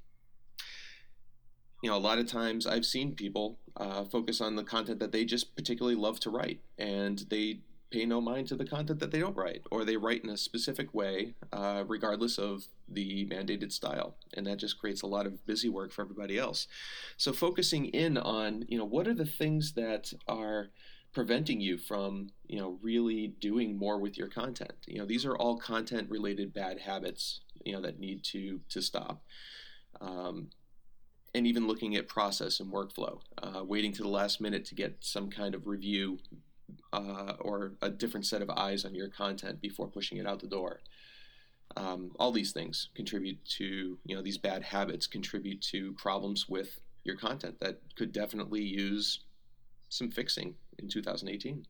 you 1.81 1.89
know, 1.89 1.97
a 1.97 1.99
lot 1.99 2.17
of 2.17 2.27
times 2.27 2.65
I've 2.65 2.85
seen 2.85 3.13
people 3.13 3.59
uh, 3.77 4.05
focus 4.05 4.41
on 4.41 4.55
the 4.55 4.63
content 4.63 4.99
that 4.99 5.11
they 5.11 5.23
just 5.23 5.55
particularly 5.55 5.95
love 5.95 6.19
to 6.21 6.29
write, 6.29 6.61
and 6.77 7.19
they 7.29 7.59
pay 7.91 8.05
no 8.05 8.19
mind 8.19 8.47
to 8.47 8.55
the 8.55 8.65
content 8.65 8.99
that 8.99 9.11
they 9.11 9.19
don't 9.19 9.37
write, 9.37 9.61
or 9.71 9.85
they 9.85 9.97
write 9.97 10.23
in 10.23 10.29
a 10.29 10.37
specific 10.37 10.93
way, 10.93 11.35
uh, 11.53 11.83
regardless 11.87 12.37
of 12.37 12.65
the 12.89 13.25
mandated 13.27 13.71
style, 13.71 14.15
and 14.33 14.45
that 14.45 14.57
just 14.57 14.79
creates 14.79 15.03
a 15.03 15.07
lot 15.07 15.25
of 15.25 15.45
busy 15.45 15.69
work 15.69 15.91
for 15.91 16.01
everybody 16.01 16.37
else. 16.37 16.67
So 17.17 17.31
focusing 17.31 17.85
in 17.85 18.17
on, 18.17 18.65
you 18.67 18.77
know, 18.77 18.85
what 18.85 19.07
are 19.07 19.13
the 19.13 19.25
things 19.25 19.73
that 19.73 20.13
are 20.27 20.69
preventing 21.13 21.61
you 21.61 21.77
from, 21.77 22.31
you 22.47 22.59
know, 22.59 22.77
really 22.81 23.27
doing 23.39 23.77
more 23.77 23.99
with 23.99 24.17
your 24.17 24.27
content? 24.27 24.73
You 24.87 24.99
know, 24.99 25.05
these 25.05 25.25
are 25.25 25.37
all 25.37 25.57
content-related 25.57 26.53
bad 26.53 26.79
habits, 26.79 27.41
you 27.63 27.73
know, 27.73 27.81
that 27.81 27.99
need 27.99 28.23
to 28.25 28.59
to 28.69 28.81
stop. 28.81 29.23
Um, 30.01 30.49
and 31.33 31.45
even 31.45 31.67
looking 31.67 31.95
at 31.95 32.07
process 32.07 32.59
and 32.59 32.71
workflow, 32.71 33.19
uh, 33.41 33.63
waiting 33.63 33.93
to 33.93 34.01
the 34.01 34.09
last 34.09 34.41
minute 34.41 34.65
to 34.65 34.75
get 34.75 34.97
some 35.01 35.29
kind 35.29 35.53
of 35.53 35.67
review 35.67 36.19
uh, 36.95 37.33
or 37.39 37.73
a 37.81 37.89
different 37.89 38.25
set 38.25 38.41
of 38.41 38.49
eyes 38.49 38.85
on 38.85 38.95
your 38.95 39.09
content 39.09 39.59
before 39.61 39.87
pushing 39.87 40.17
it 40.17 40.25
out 40.25 40.39
the 40.39 40.47
door. 40.47 40.79
Um, 41.75 42.11
all 42.19 42.31
these 42.31 42.53
things 42.53 42.89
contribute 42.95 43.43
to, 43.57 43.97
you 44.05 44.15
know, 44.15 44.21
these 44.21 44.37
bad 44.37 44.63
habits 44.63 45.07
contribute 45.07 45.61
to 45.63 45.93
problems 45.93 46.47
with 46.47 46.79
your 47.03 47.17
content 47.17 47.59
that 47.59 47.81
could 47.95 48.13
definitely 48.13 48.61
use 48.61 49.19
some 49.89 50.09
fixing 50.09 50.55
in 50.79 50.87
2018. 50.87 51.65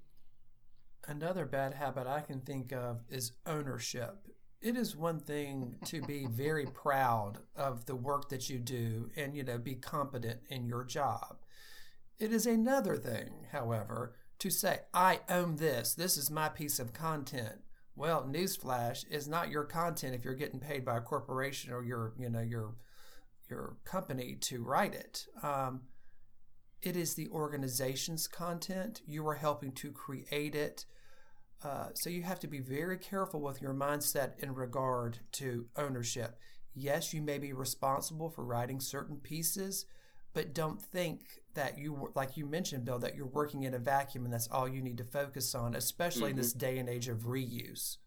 Another 1.07 1.45
bad 1.45 1.73
habit 1.73 2.07
I 2.07 2.21
can 2.21 2.41
think 2.41 2.71
of 2.71 3.01
is 3.09 3.31
ownership. 3.45 4.17
It 4.61 4.75
is 4.75 4.95
one 4.95 5.19
thing 5.19 5.75
to 5.85 6.01
be 6.01 6.27
very 6.29 6.65
proud 6.65 7.39
of 7.55 7.85
the 7.85 7.95
work 7.95 8.29
that 8.29 8.49
you 8.49 8.59
do 8.59 9.09
and, 9.15 9.35
you 9.35 9.43
know, 9.43 9.57
be 9.57 9.75
competent 9.75 10.39
in 10.49 10.65
your 10.65 10.83
job. 10.83 11.37
It 12.19 12.31
is 12.31 12.45
another 12.45 12.95
thing, 12.95 13.47
however, 13.51 14.15
to 14.45 14.51
say, 14.51 14.81
I 14.93 15.21
own 15.27 15.55
this, 15.55 15.95
this 15.95 16.17
is 16.17 16.29
my 16.29 16.49
piece 16.49 16.77
of 16.77 16.93
content. 16.93 17.61
Well, 17.95 18.29
newsflash 18.29 19.03
is 19.09 19.27
not 19.27 19.49
your 19.49 19.63
content 19.63 20.13
if 20.13 20.23
you're 20.23 20.35
getting 20.35 20.59
paid 20.59 20.85
by 20.85 20.97
a 20.97 21.01
corporation 21.01 21.73
or 21.73 21.83
your, 21.83 22.13
you 22.19 22.29
know, 22.29 22.41
your 22.41 22.75
your 23.49 23.77
company 23.85 24.37
to 24.41 24.63
write 24.63 24.93
it. 24.93 25.25
Um, 25.41 25.81
it 26.81 26.95
is 26.95 27.15
the 27.15 27.27
organization's 27.29 28.27
content. 28.27 29.01
You 29.07 29.27
are 29.27 29.35
helping 29.35 29.71
to 29.73 29.91
create 29.91 30.53
it. 30.53 30.85
Uh, 31.63 31.87
so 31.93 32.09
you 32.09 32.21
have 32.21 32.39
to 32.41 32.47
be 32.47 32.59
very 32.59 32.97
careful 32.97 33.41
with 33.41 33.61
your 33.61 33.73
mindset 33.73 34.37
in 34.39 34.53
regard 34.53 35.19
to 35.33 35.65
ownership. 35.75 36.37
Yes, 36.75 37.13
you 37.13 37.21
may 37.21 37.39
be 37.39 37.53
responsible 37.53 38.29
for 38.29 38.43
writing 38.43 38.79
certain 38.79 39.17
pieces, 39.17 39.85
but 40.33 40.53
don't 40.53 40.81
think 40.81 41.21
that 41.55 41.77
you 41.77 42.11
like 42.15 42.37
you 42.37 42.45
mentioned 42.45 42.85
bill 42.85 42.99
that 42.99 43.15
you're 43.15 43.25
working 43.25 43.63
in 43.63 43.73
a 43.73 43.79
vacuum 43.79 44.25
and 44.25 44.33
that's 44.33 44.47
all 44.49 44.67
you 44.67 44.81
need 44.81 44.97
to 44.97 45.03
focus 45.03 45.55
on 45.55 45.75
especially 45.75 46.23
mm-hmm. 46.23 46.31
in 46.31 46.35
this 46.35 46.51
mm-hmm. 46.51 46.59
day 46.59 46.77
and 46.77 46.89
age 46.89 47.07
of 47.07 47.19
reuse 47.19 47.97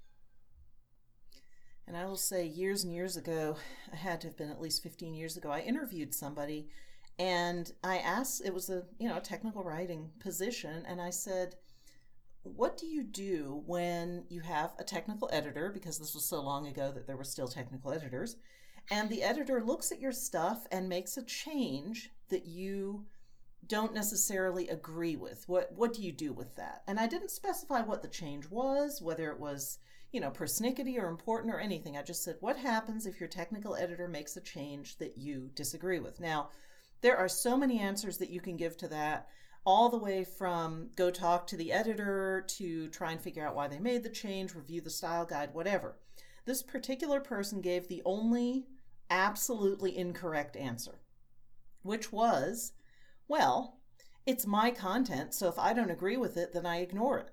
and 1.87 1.97
i 1.97 2.05
will 2.05 2.17
say 2.17 2.47
years 2.47 2.85
and 2.85 2.93
years 2.93 3.17
ago 3.17 3.57
i 3.93 3.97
had 3.97 4.21
to 4.21 4.29
have 4.29 4.37
been 4.37 4.51
at 4.51 4.61
least 4.61 4.83
15 4.83 5.15
years 5.15 5.37
ago 5.37 5.51
i 5.51 5.61
interviewed 5.61 6.15
somebody 6.15 6.69
and 7.19 7.73
i 7.83 7.99
asked 7.99 8.43
it 8.45 8.55
was 8.55 8.71
a 8.71 8.85
you 8.99 9.09
know 9.09 9.17
a 9.17 9.21
technical 9.21 9.65
writing 9.65 10.11
position 10.21 10.85
and 10.87 11.01
i 11.01 11.11
said 11.11 11.57
what 12.43 12.79
do 12.79 12.87
you 12.87 13.03
do 13.03 13.63
when 13.67 14.25
you 14.29 14.41
have 14.41 14.73
a 14.79 14.85
technical 14.85 15.29
editor 15.33 15.71
because 15.73 15.99
this 15.99 16.15
was 16.15 16.25
so 16.25 16.41
long 16.41 16.67
ago 16.67 16.91
that 16.93 17.07
there 17.07 17.17
were 17.17 17.25
still 17.25 17.49
technical 17.49 17.93
editors 17.93 18.37
and 18.91 19.11
the 19.11 19.23
editor 19.23 19.63
looks 19.63 19.93
at 19.93 20.01
your 20.01 20.13
stuff 20.13 20.67
and 20.73 20.89
makes 20.89 21.17
a 21.17 21.25
change 21.25 22.11
that 22.31 22.47
you 22.47 23.05
don't 23.67 23.95
necessarily 23.95 24.69
agree 24.69 25.17
with. 25.17 25.45
What 25.49 25.73
what 25.73 25.93
do 25.93 26.03
you 26.03 26.13
do 26.13 26.33
with 26.33 26.57
that? 26.57 26.83
And 26.87 26.99
I 26.99 27.07
didn't 27.07 27.31
specify 27.31 27.83
what 27.83 28.03
the 28.03 28.09
change 28.09 28.49
was, 28.49 29.03
whether 29.03 29.31
it 29.31 29.41
was, 29.41 29.79
you 30.13 30.21
know, 30.21 30.31
persnickety 30.31 30.99
or 30.99 31.09
important 31.09 31.53
or 31.53 31.61
anything. 31.61 31.97
I 31.97 32.03
just 32.03 32.25
said 32.25 32.37
what 32.41 32.57
happens 32.57 33.07
if 33.07 33.21
your 33.21 33.29
technical 33.29 33.77
editor 33.77 34.09
makes 34.09 34.37
a 34.37 34.41
change 34.41 34.97
that 34.99 35.19
you 35.19 35.51
disagree 35.55 36.01
with. 36.01 36.21
Now, 36.21 36.51
there 37.01 37.17
are 37.17 37.29
so 37.29 37.57
many 37.57 37.79
answers 37.79 38.19
that 38.19 38.31
you 38.31 38.41
can 38.41 38.57
give 38.57 38.77
to 38.79 38.89
that, 38.89 39.29
all 39.65 39.89
the 39.89 39.99
way 39.99 40.25
from 40.25 40.91
go 40.97 41.11
talk 41.11 41.47
to 41.47 41.57
the 41.57 41.73
editor 41.73 42.45
to 42.49 42.89
try 42.89 43.13
and 43.13 43.21
figure 43.21 43.47
out 43.47 43.55
why 43.55 43.69
they 43.69 43.79
made 43.79 44.03
the 44.03 44.09
change, 44.09 44.55
review 44.55 44.81
the 44.81 44.91
style 44.91 45.27
guide, 45.27 45.53
whatever. 45.53 45.99
This 46.47 46.63
particular 46.63 47.21
person 47.21 47.61
gave 47.61 47.87
the 47.87 48.03
only 48.07 48.67
absolutely 49.11 49.97
incorrect 49.97 50.57
answer, 50.57 51.01
which 51.83 52.11
was 52.11 52.73
well, 53.29 53.79
it's 54.27 54.47
my 54.47 54.71
content, 54.71 55.35
so 55.35 55.49
if 55.49 55.59
I 55.59 55.73
don't 55.73 55.91
agree 55.91 56.17
with 56.17 56.37
it, 56.37 56.53
then 56.53 56.67
I 56.67 56.81
ignore 56.81 57.19
it. 57.19 57.31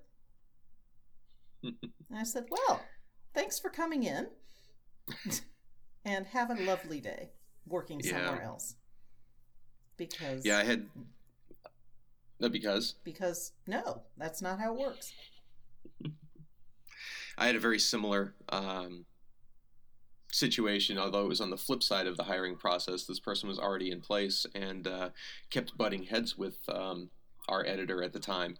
I 2.16 2.24
said, 2.24 2.46
Well, 2.50 2.82
thanks 3.34 3.60
for 3.60 3.70
coming 3.70 4.04
in 4.04 4.28
and 6.06 6.28
have 6.28 6.50
a 6.50 6.56
lovely 6.56 7.02
day 7.02 7.32
working 7.68 8.02
yeah. 8.04 8.12
somewhere 8.12 8.44
else. 8.44 8.75
Because. 9.98 10.46
Yeah, 10.46 10.58
I 10.58 10.64
had. 10.64 10.88
No, 12.40 12.50
because? 12.50 12.96
Because, 13.04 13.54
no, 13.66 14.04
that's 14.18 14.42
not 14.42 14.60
how 14.60 14.74
it 14.74 14.80
works. 14.80 15.14
I 17.38 17.48
had 17.48 17.56
a 17.56 17.60
very 17.60 17.80
similar 17.80 18.36
um, 18.50 19.06
situation, 20.36 20.98
although 20.98 21.24
it 21.24 21.30
was 21.30 21.42
on 21.42 21.50
the 21.50 21.58
flip 21.58 21.82
side 21.82 22.08
of 22.08 22.18
the 22.18 22.24
hiring 22.24 22.56
process. 22.56 23.06
This 23.06 23.20
person 23.20 23.48
was 23.48 23.60
already 23.60 23.89
in 23.89 24.01
place 24.01 24.46
and 24.54 24.88
uh, 24.88 25.10
kept 25.50 25.77
butting 25.77 26.04
heads 26.04 26.38
with 26.38 26.58
um, 26.68 27.10
our 27.48 27.65
editor 27.65 28.04
at 28.04 28.13
the 28.13 28.20
time. 28.20 28.58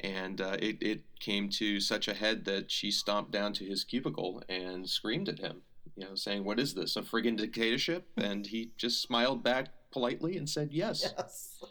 And 0.00 0.40
uh, 0.40 0.56
it, 0.60 0.82
it 0.82 1.02
came 1.20 1.48
to 1.50 1.80
such 1.80 2.08
a 2.08 2.14
head 2.14 2.44
that 2.44 2.70
she 2.70 2.90
stomped 2.90 3.30
down 3.30 3.52
to 3.54 3.64
his 3.64 3.84
cubicle 3.84 4.42
and 4.48 4.88
screamed 4.88 5.28
at 5.28 5.38
him, 5.38 5.62
you 5.96 6.04
know, 6.04 6.14
saying, 6.14 6.44
What 6.44 6.60
is 6.60 6.74
this, 6.74 6.96
a 6.96 7.02
friggin' 7.02 7.38
dictatorship? 7.38 8.06
And 8.16 8.46
he 8.46 8.72
just 8.76 9.00
smiled 9.00 9.42
back 9.42 9.68
politely 9.92 10.36
and 10.36 10.48
said, 10.48 10.70
Yes. 10.72 11.14
yes. 11.16 11.64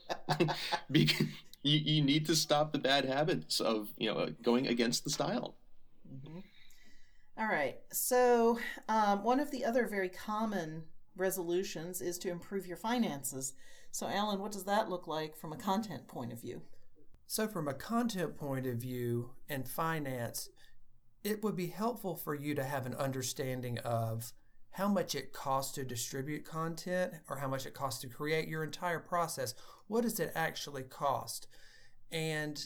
because 0.92 1.27
you, 1.62 1.77
you 1.77 2.01
need 2.01 2.25
to 2.25 2.36
stop 2.36 2.72
the 2.72 2.80
bad 2.80 3.06
habits 3.06 3.60
of, 3.60 3.89
you 3.98 4.12
know, 4.12 4.30
going 4.42 4.68
against 4.68 5.04
the 5.04 5.12
style. 5.12 5.56
All 7.38 7.48
right. 7.48 7.75
So, 7.92 8.60
um, 8.88 9.24
one 9.24 9.42
of 9.42 9.51
the 9.51 9.65
other 9.65 9.88
very 9.88 10.08
common 10.08 10.84
resolutions 11.18 12.01
is 12.01 12.18
to 12.20 12.30
improve 12.30 12.65
your 12.65 12.77
finances. 12.77 13.54
So, 13.92 14.08
Alan, 14.08 14.39
what 14.39 14.54
does 14.54 14.63
that 14.65 14.89
look 14.89 15.06
like 15.06 15.36
from 15.36 15.51
a 15.51 15.58
content 15.58 16.08
point 16.08 16.32
of 16.32 16.42
view? 16.42 16.62
So, 17.27 17.48
from 17.48 17.68
a 17.68 17.74
content 17.74 18.38
point 18.38 18.65
of 18.68 18.77
view 18.77 19.32
and 19.50 19.68
finance, 19.68 20.50
it 21.25 21.44
would 21.44 21.58
be 21.58 21.68
helpful 21.68 22.15
for 22.15 22.36
you 22.36 22.56
to 22.56 22.63
have 22.63 22.86
an 22.86 22.96
understanding 22.96 23.80
of 23.80 24.32
how 24.72 24.88
much 24.88 25.13
it 25.13 25.34
costs 25.34 25.74
to 25.74 25.84
distribute 25.84 26.46
content 26.46 27.13
or 27.30 27.38
how 27.38 27.48
much 27.48 27.65
it 27.65 27.74
costs 27.74 28.01
to 28.01 28.08
create 28.08 28.48
your 28.48 28.63
entire 28.63 29.00
process. 29.00 29.56
What 29.88 30.04
does 30.04 30.20
it 30.22 30.32
actually 30.36 30.84
cost? 30.84 31.48
And 32.12 32.65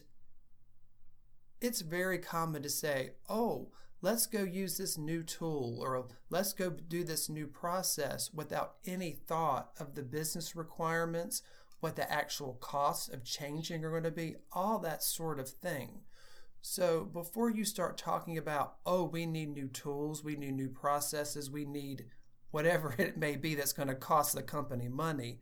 it's 1.61 1.81
very 1.81 2.19
common 2.19 2.61
to 2.63 2.69
say, 2.69 3.11
oh, 3.29 3.71
let's 4.01 4.27
go 4.27 4.43
use 4.43 4.77
this 4.77 4.97
new 4.97 5.23
tool 5.23 5.79
or 5.81 6.07
let's 6.29 6.53
go 6.53 6.69
do 6.69 7.03
this 7.03 7.29
new 7.29 7.47
process 7.47 8.31
without 8.33 8.75
any 8.85 9.11
thought 9.11 9.71
of 9.79 9.95
the 9.95 10.03
business 10.03 10.55
requirements, 10.55 11.41
what 11.79 11.95
the 11.95 12.11
actual 12.11 12.53
costs 12.61 13.09
of 13.09 13.23
changing 13.23 13.83
are 13.83 13.91
going 13.91 14.03
to 14.03 14.11
be, 14.11 14.35
all 14.51 14.79
that 14.79 15.03
sort 15.03 15.39
of 15.39 15.49
thing. 15.49 16.01
So 16.61 17.05
before 17.05 17.49
you 17.49 17.63
start 17.63 17.97
talking 17.97 18.37
about, 18.37 18.75
oh, 18.85 19.03
we 19.03 19.25
need 19.25 19.49
new 19.49 19.67
tools, 19.67 20.23
we 20.23 20.35
need 20.35 20.53
new 20.53 20.69
processes, 20.69 21.49
we 21.49 21.65
need 21.65 22.05
whatever 22.51 22.95
it 22.97 23.17
may 23.17 23.35
be 23.35 23.55
that's 23.55 23.73
going 23.73 23.87
to 23.87 23.95
cost 23.95 24.35
the 24.35 24.43
company 24.43 24.87
money, 24.87 25.39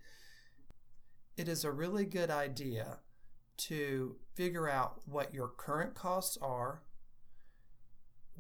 it 1.36 1.48
is 1.48 1.64
a 1.64 1.72
really 1.72 2.06
good 2.06 2.32
idea 2.32 3.00
to 3.58 4.16
figure 4.36 4.70
out 4.70 5.02
what 5.06 5.34
your 5.34 5.48
current 5.48 5.96
costs 5.96 6.38
are 6.42 6.82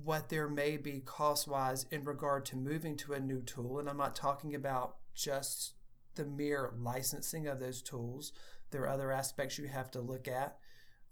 what 0.03 0.29
there 0.29 0.47
may 0.47 0.77
be 0.77 0.99
cost 0.99 1.47
wise 1.47 1.85
in 1.91 2.03
regard 2.03 2.45
to 2.45 2.55
moving 2.55 2.95
to 2.97 3.13
a 3.13 3.19
new 3.19 3.41
tool. 3.41 3.79
And 3.79 3.89
I'm 3.89 3.97
not 3.97 4.15
talking 4.15 4.55
about 4.55 4.97
just 5.15 5.73
the 6.15 6.25
mere 6.25 6.73
licensing 6.79 7.47
of 7.47 7.59
those 7.59 7.81
tools, 7.81 8.31
there 8.71 8.81
are 8.83 8.89
other 8.89 9.11
aspects 9.11 9.57
you 9.57 9.67
have 9.67 9.91
to 9.91 10.01
look 10.01 10.27
at. 10.27 10.57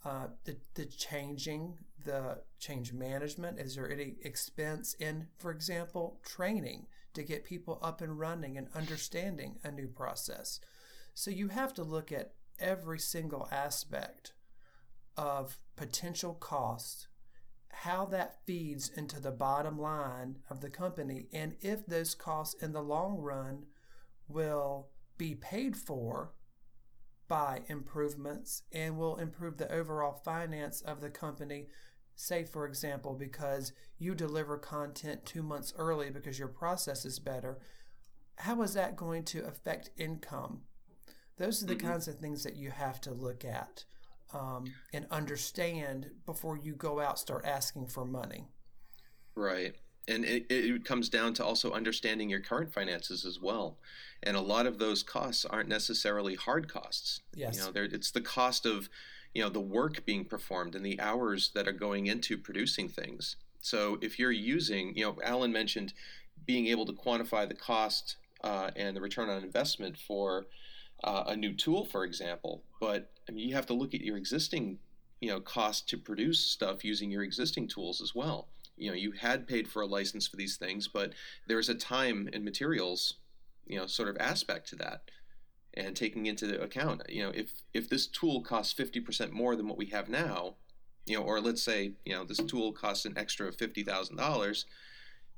uh, 0.06 0.28
the, 0.44 0.56
the 0.76 0.86
changing, 0.86 1.80
the 2.04 2.38
change 2.60 2.94
management. 2.94 3.60
Is 3.60 3.76
there 3.76 3.92
any 3.92 4.16
expense 4.24 4.94
in, 5.00 5.28
for 5.38 5.52
example, 5.52 6.20
training 6.24 6.86
to 7.16 7.24
get 7.24 7.44
people 7.44 7.80
up 7.82 8.02
and 8.02 8.20
running 8.20 8.58
and 8.58 8.68
understanding 8.76 9.58
a 9.64 9.72
new 9.72 9.88
process? 9.88 10.60
So 11.16 11.32
you 11.32 11.48
have 11.48 11.74
to 11.76 11.84
look 11.84 12.12
at 12.12 12.34
every 12.60 13.00
single 13.00 13.50
aspect 13.52 14.34
of 15.18 15.58
potential 15.76 16.36
cost, 16.36 17.08
how 17.84 18.06
that 18.06 18.38
feeds 18.46 18.90
into 18.96 19.20
the 19.20 19.32
bottom 19.32 19.78
line 19.78 20.38
of 20.50 20.62
the 20.62 20.70
company, 20.70 21.28
and 21.34 21.56
if 21.62 21.86
those 21.86 22.16
costs 22.16 22.62
in 22.62 22.72
the 22.72 22.82
long 22.82 23.18
run 23.18 23.66
will 24.28 24.88
be 25.18 25.36
paid 25.36 25.76
for 25.76 26.32
by 27.28 27.62
improvements 27.68 28.64
and 28.72 28.98
will 28.98 29.18
improve 29.18 29.58
the 29.58 29.72
overall 29.72 30.22
finance 30.24 30.82
of 30.82 31.02
the 31.02 31.10
company. 31.10 31.68
Say, 32.16 32.46
for 32.46 32.66
example, 32.66 33.14
because 33.14 33.74
you 33.98 34.16
deliver 34.16 34.58
content 34.58 35.26
two 35.26 35.44
months 35.44 35.74
early 35.78 36.10
because 36.10 36.40
your 36.40 36.48
process 36.48 37.04
is 37.04 37.20
better, 37.20 37.60
how 38.38 38.62
is 38.62 38.74
that 38.74 38.96
going 38.96 39.24
to 39.26 39.46
affect 39.46 39.90
income? 39.98 40.62
Those 41.38 41.62
are 41.62 41.66
the 41.66 41.76
mm-hmm. 41.76 41.88
kinds 41.88 42.08
of 42.08 42.20
things 42.20 42.44
that 42.44 42.56
you 42.56 42.72
have 42.72 43.02
to 43.02 43.12
look 43.12 43.44
at 43.44 43.84
um, 44.34 44.66
and 44.94 45.06
understand 45.12 46.10
before 46.26 46.58
you 46.58 46.74
go 46.74 47.00
out 47.00 47.20
start 47.20 47.46
asking 47.46 47.88
for 47.88 48.06
money. 48.06 48.46
Right. 49.36 49.76
And 50.08 50.24
it, 50.24 50.46
it 50.50 50.86
comes 50.86 51.10
down 51.10 51.34
to 51.36 51.46
also 51.46 51.72
understanding 51.72 52.30
your 52.30 52.40
current 52.40 52.72
finances 52.72 53.26
as 53.26 53.40
well. 53.40 53.78
And 54.22 54.38
a 54.38 54.42
lot 54.42 54.68
of 54.68 54.78
those 54.78 55.02
costs 55.04 55.46
aren't 55.46 55.70
necessarily 55.70 56.36
hard 56.36 56.68
costs. 56.68 57.22
Yes. 57.34 57.58
You 57.58 57.74
know, 57.74 57.88
it's 57.92 58.12
the 58.12 58.22
cost 58.22 58.66
of, 58.66 58.88
you 59.34 59.42
know, 59.42 59.50
the 59.50 59.60
work 59.60 60.06
being 60.06 60.26
performed 60.26 60.76
and 60.76 60.86
the 60.86 61.00
hours 61.00 61.52
that 61.56 61.68
are 61.68 61.74
going 61.74 62.06
into 62.06 62.38
producing 62.38 62.88
things. 62.88 63.36
So 63.62 63.98
if 64.02 64.20
you're 64.20 64.32
using, 64.32 64.96
you 64.96 65.06
know, 65.06 65.18
Alan 65.24 65.52
mentioned 65.52 65.94
being 66.46 66.68
able 66.68 66.86
to 66.86 66.94
quantify 66.94 67.48
the 67.48 67.56
cost 67.56 68.18
uh, 68.44 68.70
and 68.76 68.96
the 68.96 69.02
return 69.02 69.28
on 69.28 69.44
investment 69.44 69.98
for 69.98 70.46
uh, 71.04 71.24
a 71.28 71.36
new 71.36 71.54
tool, 71.54 71.86
for 71.86 72.04
example. 72.04 72.64
But 72.80 73.12
I 73.28 73.32
mean, 73.32 73.48
you 73.48 73.56
have 73.56 73.66
to 73.68 73.74
look 73.74 73.94
at 73.94 74.02
your 74.02 74.18
existing, 74.18 74.80
you 75.22 75.30
know, 75.30 75.40
cost 75.40 75.90
to 75.90 75.98
produce 75.98 76.40
stuff 76.40 76.84
using 76.84 77.12
your 77.12 77.24
existing 77.24 77.68
tools 77.68 78.02
as 78.02 78.14
well. 78.16 78.48
You 78.78 78.90
know, 78.90 78.96
you 78.96 79.12
had 79.12 79.48
paid 79.48 79.68
for 79.68 79.82
a 79.82 79.86
license 79.86 80.28
for 80.28 80.36
these 80.36 80.58
things, 80.58 80.88
but 80.88 81.14
there's 81.48 81.70
a 81.70 81.76
time 81.76 82.30
and 82.34 82.44
materials, 82.44 83.16
you 83.66 83.78
know, 83.78 83.88
sort 83.88 84.10
of 84.10 84.18
aspect 84.20 84.70
to 84.70 84.76
that. 84.78 85.04
And 85.78 85.94
taking 85.94 86.26
into 86.26 86.62
account, 86.62 87.02
you 87.10 87.22
know, 87.22 87.32
if 87.36 87.52
if 87.74 87.90
this 87.90 88.08
tool 88.08 88.42
costs 88.42 88.74
50% 88.74 89.32
more 89.32 89.58
than 89.58 89.68
what 89.68 89.78
we 89.78 89.88
have 89.88 90.08
now, 90.08 90.56
you 91.06 91.18
know, 91.18 91.24
or 91.24 91.42
let's 91.42 91.62
say, 91.62 91.92
you 92.06 92.14
know, 92.14 92.24
this 92.24 92.38
tool 92.38 92.72
costs 92.72 93.06
an 93.06 93.18
extra 93.18 93.52
$50,000, 93.52 94.66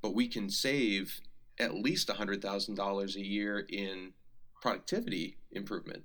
but 0.02 0.14
we 0.14 0.28
can 0.28 0.50
save 0.50 1.20
at 1.60 1.74
least 1.74 2.08
$100,000 2.08 3.16
a 3.16 3.26
year 3.26 3.66
in 3.70 4.14
productivity 4.62 5.38
improvement 5.52 6.04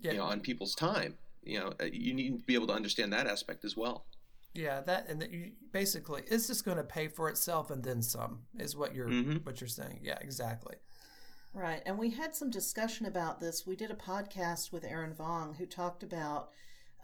yeah. 0.00 0.12
you 0.12 0.18
know 0.18 0.24
on 0.24 0.40
people's 0.40 0.74
time. 0.74 1.16
You 1.42 1.60
know 1.60 1.72
uh, 1.80 1.86
you 1.92 2.14
need 2.14 2.28
to 2.30 2.46
be 2.46 2.54
able 2.54 2.66
to 2.68 2.72
understand 2.72 3.12
that 3.12 3.26
aspect 3.26 3.64
as 3.64 3.76
well. 3.76 4.06
Yeah 4.54 4.80
that 4.82 5.08
and 5.08 5.20
that 5.20 5.32
you 5.32 5.52
basically 5.72 6.22
it's 6.26 6.46
just 6.46 6.64
going 6.64 6.76
to 6.76 6.84
pay 6.84 7.08
for 7.08 7.28
itself 7.28 7.70
and 7.70 7.82
then 7.82 8.02
some 8.02 8.40
is 8.58 8.76
what 8.76 8.94
you're 8.94 9.08
mm-hmm. 9.08 9.36
what 9.38 9.60
you're 9.60 9.68
saying. 9.68 10.00
Yeah 10.02 10.18
exactly. 10.20 10.76
Right 11.52 11.82
and 11.86 11.98
we 11.98 12.10
had 12.10 12.34
some 12.34 12.50
discussion 12.50 13.06
about 13.06 13.40
this. 13.40 13.66
We 13.66 13.76
did 13.76 13.90
a 13.90 13.94
podcast 13.94 14.72
with 14.72 14.84
Erin 14.84 15.14
Vang 15.14 15.54
who 15.54 15.66
talked 15.66 16.02
about 16.02 16.50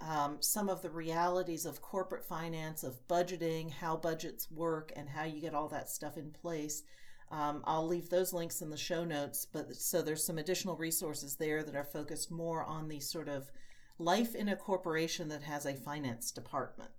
um, 0.00 0.38
some 0.40 0.70
of 0.70 0.80
the 0.80 0.88
realities 0.88 1.66
of 1.66 1.82
corporate 1.82 2.24
finance 2.24 2.82
of 2.84 3.06
budgeting 3.06 3.70
how 3.70 3.96
budgets 3.96 4.50
work 4.50 4.92
and 4.96 5.10
how 5.10 5.24
you 5.24 5.42
get 5.42 5.54
all 5.54 5.68
that 5.68 5.90
stuff 5.90 6.16
in 6.16 6.30
place 6.30 6.84
um, 7.30 7.62
I'll 7.64 7.86
leave 7.86 8.10
those 8.10 8.32
links 8.32 8.60
in 8.60 8.70
the 8.70 8.76
show 8.76 9.04
notes, 9.04 9.46
but 9.50 9.76
so 9.76 10.02
there's 10.02 10.24
some 10.24 10.38
additional 10.38 10.76
resources 10.76 11.36
there 11.36 11.62
that 11.62 11.76
are 11.76 11.84
focused 11.84 12.30
more 12.30 12.64
on 12.64 12.88
the 12.88 12.98
sort 13.00 13.28
of 13.28 13.50
life 13.98 14.34
in 14.34 14.48
a 14.48 14.56
corporation 14.56 15.28
that 15.28 15.42
has 15.42 15.64
a 15.64 15.74
finance 15.74 16.32
department. 16.32 16.90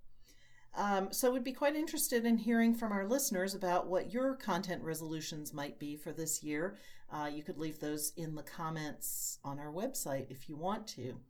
Um, 0.74 1.12
so, 1.12 1.30
we'd 1.30 1.44
be 1.44 1.52
quite 1.52 1.76
interested 1.76 2.24
in 2.24 2.38
hearing 2.38 2.74
from 2.74 2.92
our 2.92 3.06
listeners 3.06 3.54
about 3.54 3.88
what 3.88 4.10
your 4.10 4.34
content 4.34 4.82
resolutions 4.82 5.52
might 5.52 5.78
be 5.78 5.96
for 5.96 6.12
this 6.12 6.42
year. 6.42 6.78
Uh, 7.12 7.28
you 7.30 7.42
could 7.42 7.58
leave 7.58 7.78
those 7.78 8.14
in 8.16 8.34
the 8.34 8.42
comments 8.42 9.38
on 9.44 9.58
our 9.58 9.70
website 9.70 10.30
if 10.30 10.48
you 10.48 10.56
want 10.56 10.86
to. 10.86 11.20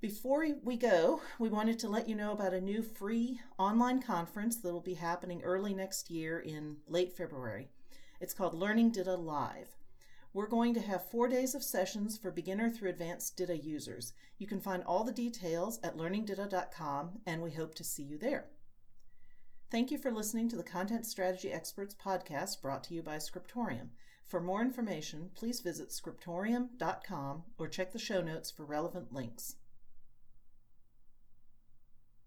Before 0.00 0.46
we 0.62 0.76
go, 0.76 1.20
we 1.38 1.50
wanted 1.50 1.78
to 1.80 1.88
let 1.88 2.08
you 2.08 2.14
know 2.14 2.32
about 2.32 2.54
a 2.54 2.60
new 2.60 2.82
free 2.82 3.40
online 3.58 4.00
conference 4.00 4.56
that 4.56 4.72
will 4.72 4.80
be 4.80 4.94
happening 4.94 5.42
early 5.42 5.74
next 5.74 6.10
year 6.10 6.40
in 6.40 6.76
late 6.88 7.12
February. 7.14 7.68
It's 8.24 8.32
called 8.32 8.54
Learning 8.54 8.90
DITA 8.90 9.16
Live. 9.16 9.76
We're 10.32 10.46
going 10.46 10.72
to 10.72 10.80
have 10.80 11.10
four 11.10 11.28
days 11.28 11.54
of 11.54 11.62
sessions 11.62 12.16
for 12.16 12.30
beginner 12.30 12.70
through 12.70 12.88
advanced 12.88 13.36
DITA 13.36 13.58
users. 13.58 14.14
You 14.38 14.46
can 14.46 14.62
find 14.62 14.82
all 14.82 15.04
the 15.04 15.12
details 15.12 15.78
at 15.84 15.98
learningdita.com, 15.98 17.18
and 17.26 17.42
we 17.42 17.50
hope 17.50 17.74
to 17.74 17.84
see 17.84 18.02
you 18.02 18.16
there. 18.16 18.46
Thank 19.70 19.90
you 19.90 19.98
for 19.98 20.10
listening 20.10 20.48
to 20.48 20.56
the 20.56 20.62
Content 20.62 21.04
Strategy 21.04 21.52
Experts 21.52 21.94
podcast 22.02 22.62
brought 22.62 22.82
to 22.84 22.94
you 22.94 23.02
by 23.02 23.18
Scriptorium. 23.18 23.90
For 24.24 24.40
more 24.40 24.62
information, 24.62 25.28
please 25.34 25.60
visit 25.60 25.90
scriptorium.com 25.90 27.42
or 27.58 27.68
check 27.68 27.92
the 27.92 27.98
show 27.98 28.22
notes 28.22 28.50
for 28.50 28.64
relevant 28.64 29.12
links. 29.12 29.56